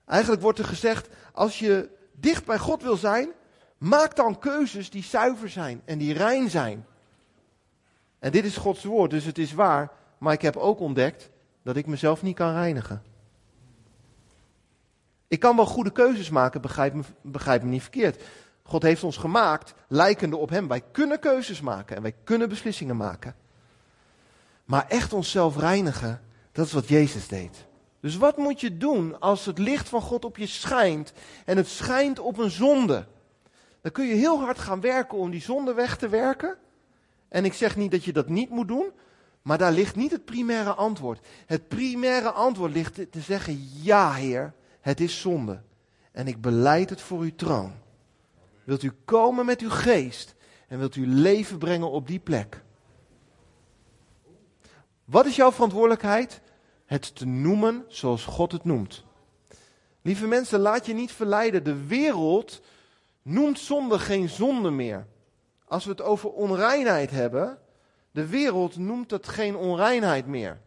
[0.05, 3.29] Eigenlijk wordt er gezegd, als je dicht bij God wil zijn,
[3.77, 6.85] maak dan keuzes die zuiver zijn en die rein zijn.
[8.21, 11.29] En dit is Gods woord, dus het is waar, maar ik heb ook ontdekt
[11.63, 13.01] dat ik mezelf niet kan reinigen.
[15.27, 18.23] Ik kan wel goede keuzes maken, begrijp me, begrijp me niet verkeerd.
[18.63, 20.67] God heeft ons gemaakt, lijkende op Hem.
[20.67, 23.35] Wij kunnen keuzes maken en wij kunnen beslissingen maken.
[24.65, 27.65] Maar echt onszelf reinigen, dat is wat Jezus deed.
[27.99, 31.13] Dus wat moet je doen als het licht van God op je schijnt
[31.45, 33.05] en het schijnt op een zonde?
[33.81, 36.57] Dan kun je heel hard gaan werken om die zonde weg te werken.
[37.31, 38.91] En ik zeg niet dat je dat niet moet doen,
[39.41, 41.27] maar daar ligt niet het primaire antwoord.
[41.45, 45.61] Het primaire antwoord ligt te zeggen: Ja, Heer, het is zonde.
[46.11, 47.73] En ik beleid het voor uw troon.
[48.63, 50.35] Wilt u komen met uw geest
[50.67, 52.63] en wilt u leven brengen op die plek?
[55.05, 56.41] Wat is jouw verantwoordelijkheid?
[56.85, 59.03] Het te noemen zoals God het noemt.
[60.01, 61.63] Lieve mensen, laat je niet verleiden.
[61.63, 62.61] De wereld
[63.21, 65.07] noemt zonde geen zonde meer.
[65.71, 67.57] Als we het over onreinheid hebben,
[68.11, 70.61] de wereld noemt het geen onreinheid meer.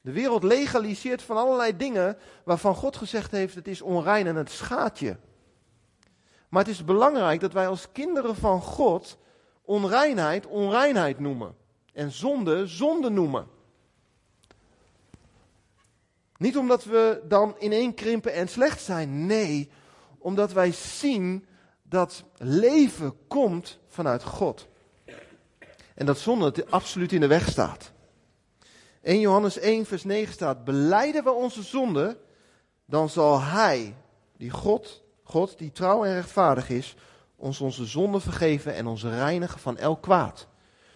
[0.00, 4.50] De wereld legaliseert van allerlei dingen waarvan God gezegd heeft: het is onrein en het
[4.50, 5.16] schaadt je.
[6.48, 9.18] Maar het is belangrijk dat wij als kinderen van God
[9.62, 11.56] onreinheid onreinheid noemen.
[11.92, 13.46] en zonde zonde noemen.
[16.36, 19.26] Niet omdat we dan ineenkrimpen en slecht zijn.
[19.26, 19.70] Nee,
[20.18, 21.46] omdat wij zien
[21.82, 24.66] dat leven komt vanuit God.
[25.94, 27.92] En dat zonde het absoluut in de weg staat.
[29.02, 32.18] 1 Johannes 1 vers 9 staat, beleiden we onze zonde,
[32.84, 33.94] dan zal Hij,
[34.36, 36.96] die God, God die trouw en rechtvaardig is,
[37.36, 40.46] ons onze zonde vergeven en ons reinigen van elk kwaad.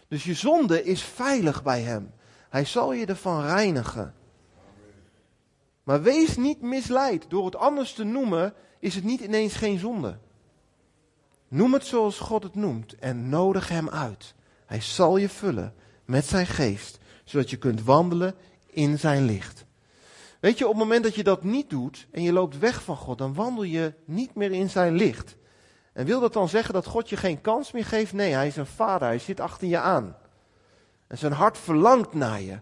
[0.08, 2.12] Dus je zonde is veilig bij Hem.
[2.48, 4.14] Hij zal je ervan reinigen.
[5.82, 7.24] Maar wees niet misleid.
[7.28, 10.18] Door het anders te noemen is het niet ineens geen zonde.
[11.52, 14.34] Noem het zoals God het noemt en nodig Hem uit.
[14.66, 18.34] Hij zal je vullen met zijn geest, zodat je kunt wandelen
[18.66, 19.64] in zijn licht.
[20.40, 22.96] Weet je, op het moment dat je dat niet doet en je loopt weg van
[22.96, 25.36] God, dan wandel je niet meer in zijn licht.
[25.92, 28.12] En wil dat dan zeggen dat God je geen kans meer geeft?
[28.12, 30.16] Nee, hij is een vader, hij zit achter je aan.
[31.06, 32.60] En zijn hart verlangt naar je.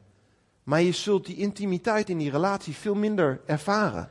[0.62, 4.02] Maar je zult die intimiteit in die relatie veel minder ervaren.
[4.02, 4.10] En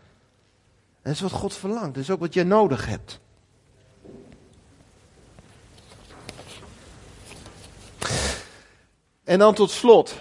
[1.02, 3.20] dat is wat God verlangt, dat is ook wat jij nodig hebt.
[9.30, 10.20] En dan tot slot.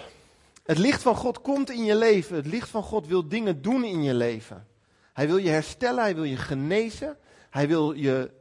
[0.65, 2.35] Het licht van God komt in je leven.
[2.35, 4.67] Het licht van God wil dingen doen in je leven.
[5.13, 7.17] Hij wil je herstellen, hij wil je genezen.
[7.49, 8.31] Hij wil je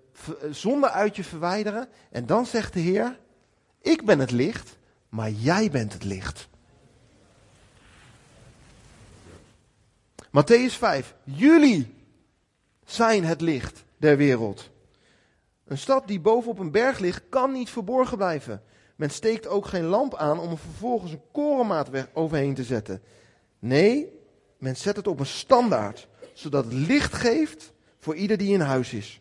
[0.51, 1.89] zonde uit je verwijderen.
[2.11, 3.19] En dan zegt de Heer,
[3.81, 4.77] ik ben het licht,
[5.09, 6.49] maar jij bent het licht.
[10.27, 11.15] Matthäus 5.
[11.25, 11.95] Jullie
[12.85, 14.71] zijn het licht der wereld.
[15.65, 18.63] Een stad die bovenop een berg ligt, kan niet verborgen blijven.
[18.99, 23.03] Men steekt ook geen lamp aan om er vervolgens een korenmaat overheen te zetten.
[23.59, 24.13] Nee,
[24.57, 28.93] men zet het op een standaard, zodat het licht geeft voor ieder die in huis
[28.93, 29.21] is.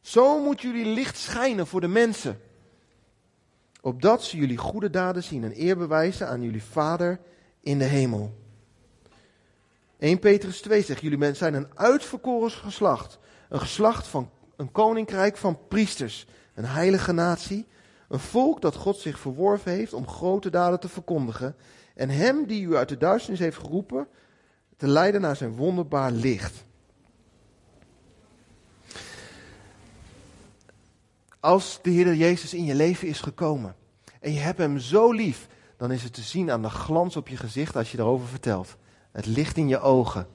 [0.00, 2.40] Zo moet jullie licht schijnen voor de mensen.
[3.80, 7.20] Opdat ze jullie goede daden zien en eer bewijzen aan jullie Vader
[7.60, 8.34] in de hemel.
[9.98, 13.18] 1 Petrus 2 zegt, jullie zijn een uitverkoren geslacht.
[13.48, 16.26] Een geslacht van een koninkrijk van priesters.
[16.54, 17.66] Een heilige natie.
[18.12, 21.56] Een volk dat God zich verworven heeft om grote daden te verkondigen.
[21.94, 24.08] En hem die u uit de duisternis heeft geroepen,
[24.76, 26.64] te leiden naar zijn wonderbaar licht.
[31.40, 33.76] Als de Heer Jezus in je leven is gekomen
[34.20, 37.28] en je hebt hem zo lief, dan is het te zien aan de glans op
[37.28, 38.76] je gezicht als je erover vertelt.
[39.12, 40.26] Het licht in je ogen.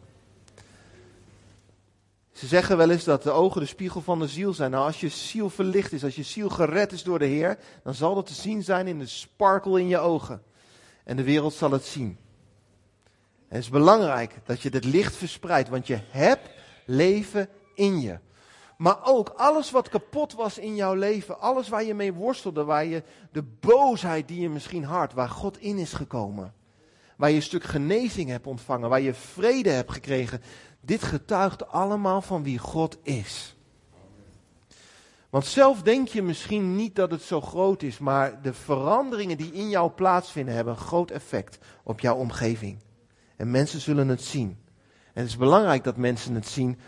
[2.37, 4.71] Ze zeggen wel eens dat de ogen de spiegel van de ziel zijn.
[4.71, 7.93] Nou, als je ziel verlicht is, als je ziel gered is door de Heer, dan
[7.93, 10.41] zal dat te zien zijn in de sparkle in je ogen.
[11.03, 12.17] En de wereld zal het zien.
[13.47, 16.49] En het is belangrijk dat je dit licht verspreidt, want je hebt
[16.85, 18.19] leven in je.
[18.77, 22.85] Maar ook alles wat kapot was in jouw leven, alles waar je mee worstelde, waar
[22.85, 26.53] je de boosheid die je misschien hart, waar God in is gekomen.
[27.15, 30.41] Waar je een stuk genezing hebt ontvangen, waar je vrede hebt gekregen.
[30.87, 33.55] Dit getuigt allemaal van wie God is.
[35.29, 39.51] Want zelf denk je misschien niet dat het zo groot is, maar de veranderingen die
[39.51, 42.77] in jou plaatsvinden hebben een groot effect op jouw omgeving.
[43.35, 44.57] En mensen zullen het zien.
[45.13, 46.79] En het is belangrijk dat mensen het zien,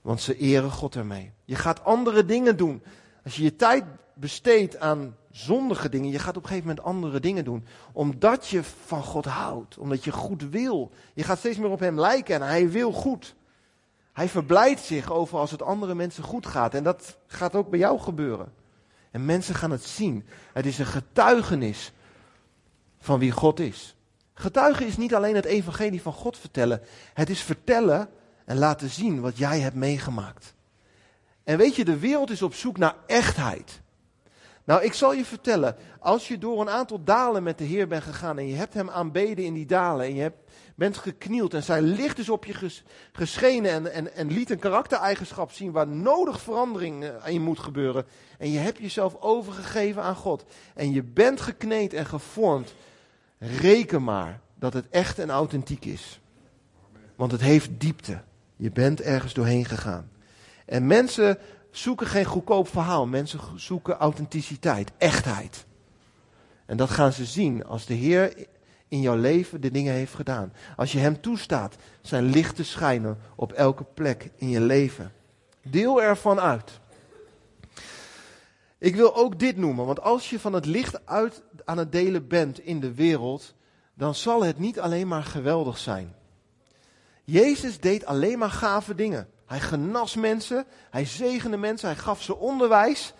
[0.00, 1.32] want ze eren God ermee.
[1.44, 2.82] Je gaat andere dingen doen.
[3.24, 3.84] Als je je tijd
[4.14, 7.66] besteedt aan zondige dingen, je gaat op een gegeven moment andere dingen doen.
[7.92, 10.90] Omdat je van God houdt, omdat je goed wil.
[11.14, 13.36] Je gaat steeds meer op Hem lijken en Hij wil goed.
[14.18, 16.74] Hij verblijdt zich over als het andere mensen goed gaat.
[16.74, 18.52] En dat gaat ook bij jou gebeuren.
[19.10, 20.26] En mensen gaan het zien.
[20.52, 21.92] Het is een getuigenis
[23.00, 23.96] van wie God is.
[24.34, 26.80] Getuigen is niet alleen het evangelie van God vertellen.
[27.14, 28.08] Het is vertellen
[28.44, 30.54] en laten zien wat jij hebt meegemaakt.
[31.44, 33.80] En weet je, de wereld is op zoek naar echtheid.
[34.64, 38.02] Nou, ik zal je vertellen, als je door een aantal dalen met de Heer bent
[38.02, 40.47] gegaan en je hebt Hem aanbeden in die dalen en je hebt,
[40.78, 42.70] bent geknield en zijn licht is op je
[43.12, 48.06] geschenen en, en, en liet een karaktereigenschap zien waar nodig verandering eh, in moet gebeuren
[48.38, 52.74] en je hebt jezelf overgegeven aan God en je bent gekneed en gevormd,
[53.38, 56.20] reken maar dat het echt en authentiek is.
[57.16, 58.20] Want het heeft diepte.
[58.56, 60.10] Je bent ergens doorheen gegaan.
[60.66, 61.38] En mensen
[61.70, 63.06] zoeken geen goedkoop verhaal.
[63.06, 65.66] Mensen zoeken authenticiteit, echtheid.
[66.66, 68.46] En dat gaan ze zien als de Heer
[68.88, 70.52] in jouw leven de dingen heeft gedaan.
[70.76, 75.12] Als je Hem toestaat zijn licht te schijnen op elke plek in je leven.
[75.62, 76.80] Deel ervan uit.
[78.78, 82.28] Ik wil ook dit noemen, want als je van het licht uit aan het delen
[82.28, 83.54] bent in de wereld,
[83.94, 86.14] dan zal het niet alleen maar geweldig zijn.
[87.24, 89.28] Jezus deed alleen maar gave dingen.
[89.46, 93.12] Hij genas mensen, hij zegende mensen, hij gaf ze onderwijs.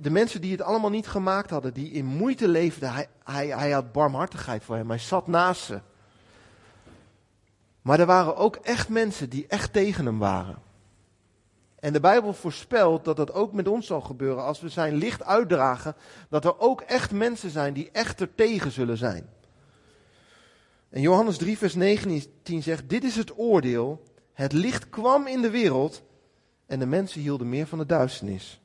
[0.00, 3.70] De mensen die het allemaal niet gemaakt hadden, die in moeite leefden, hij, hij, hij
[3.70, 4.88] had barmhartigheid voor hem.
[4.88, 5.80] Hij zat naast ze.
[7.82, 10.58] Maar er waren ook echt mensen die echt tegen hem waren.
[11.78, 15.24] En de Bijbel voorspelt dat dat ook met ons zal gebeuren als we zijn licht
[15.24, 15.96] uitdragen,
[16.28, 19.28] dat er ook echt mensen zijn die echt er tegen zullen zijn.
[20.88, 24.02] En Johannes 3, vers 19 zegt: Dit is het oordeel.
[24.32, 26.02] Het licht kwam in de wereld
[26.66, 28.60] en de mensen hielden meer van de duisternis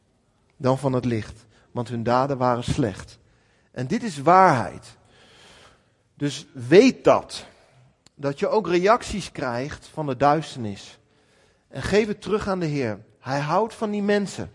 [0.64, 3.20] dan van het licht, want hun daden waren slecht.
[3.72, 4.98] En dit is waarheid.
[6.14, 7.46] Dus weet dat.
[8.16, 11.00] Dat je ook reacties krijgt van de duisternis.
[11.68, 13.00] En geef het terug aan de Heer.
[13.20, 14.52] Hij houdt van die mensen.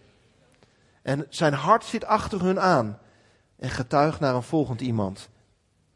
[1.02, 2.98] En zijn hart zit achter hun aan.
[3.56, 5.28] En getuigt naar een volgend iemand.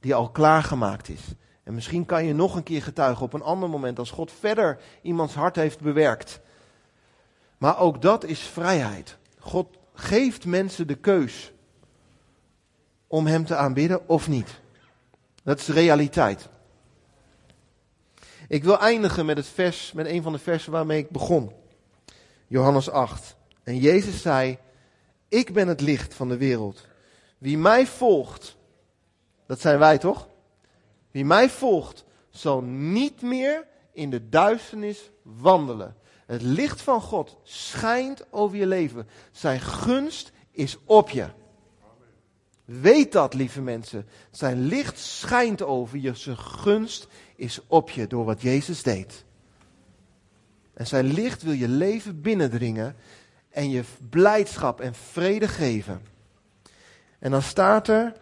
[0.00, 1.22] Die al klaargemaakt is.
[1.62, 3.98] En misschien kan je nog een keer getuigen op een ander moment.
[3.98, 6.40] Als God verder iemands hart heeft bewerkt.
[7.58, 9.16] Maar ook dat is vrijheid.
[9.38, 11.52] God geeft mensen de keus.
[13.06, 14.60] Om hem te aanbidden of niet.
[15.42, 16.48] Dat is de realiteit.
[18.48, 21.52] Ik wil eindigen met het vers, met een van de versen waarmee ik begon.
[22.46, 23.36] Johannes 8.
[23.62, 24.58] En Jezus zei:
[25.28, 26.86] Ik ben het licht van de wereld.
[27.38, 28.56] Wie mij volgt,
[29.46, 30.28] dat zijn wij toch?
[31.10, 35.96] Wie mij volgt, zal niet meer in de duisternis wandelen.
[36.26, 39.06] Het licht van God schijnt over je leven.
[39.32, 41.26] Zijn gunst is op je.
[42.64, 44.06] Weet dat, lieve mensen.
[44.30, 46.14] Zijn licht schijnt over je.
[46.14, 49.24] Zijn gunst is op je door wat Jezus deed.
[50.74, 52.96] En zijn licht wil je leven binnendringen
[53.50, 56.02] en je blijdschap en vrede geven.
[57.18, 58.12] En dan staat er.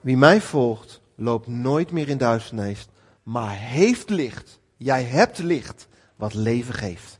[0.00, 2.88] Wie mij volgt, loopt nooit meer in duisternis,
[3.22, 4.60] maar heeft licht.
[4.76, 7.18] Jij hebt licht wat leven geeft.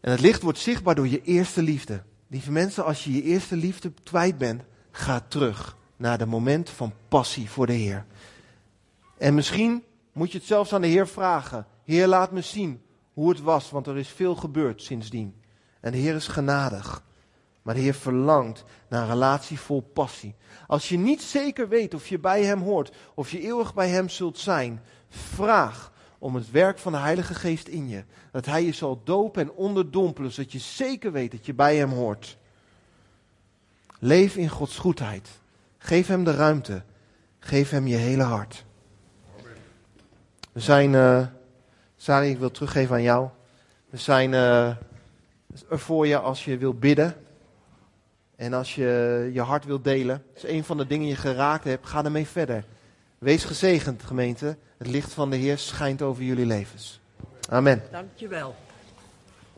[0.00, 2.02] En het licht wordt zichtbaar door je eerste liefde.
[2.28, 6.92] Lieve mensen, als je je eerste liefde kwijt bent, ga terug naar de moment van
[7.08, 8.06] passie voor de Heer.
[9.18, 9.82] En misschien
[10.12, 11.66] moet je het zelfs aan de Heer vragen.
[11.84, 12.80] Heer, laat me zien
[13.12, 15.34] hoe het was, want er is veel gebeurd sindsdien.
[15.80, 17.02] En de Heer is genadig.
[17.68, 20.34] Maar de Heer verlangt naar een relatie vol passie.
[20.66, 24.08] Als je niet zeker weet of je bij Hem hoort, of je eeuwig bij Hem
[24.08, 28.04] zult zijn, vraag om het werk van de Heilige Geest in je.
[28.32, 31.90] Dat Hij je zal dopen en onderdompelen, zodat je zeker weet dat je bij Hem
[31.90, 32.38] hoort.
[33.98, 35.28] Leef in Gods goedheid.
[35.78, 36.82] Geef Hem de ruimte.
[37.38, 38.64] Geef Hem je hele hart.
[40.52, 41.26] We zijn, uh,
[41.96, 43.28] Sari, ik wil teruggeven aan jou.
[43.90, 44.66] We zijn uh,
[45.70, 47.26] er voor je als je wil bidden.
[48.38, 50.22] En als je je hart wilt delen.
[50.34, 52.64] Als een van de dingen je geraakt hebt, ga ermee verder.
[53.18, 54.56] Wees gezegend, gemeente.
[54.76, 57.00] Het licht van de Heer schijnt over jullie levens.
[57.48, 57.82] Amen.
[57.90, 58.54] Dankjewel.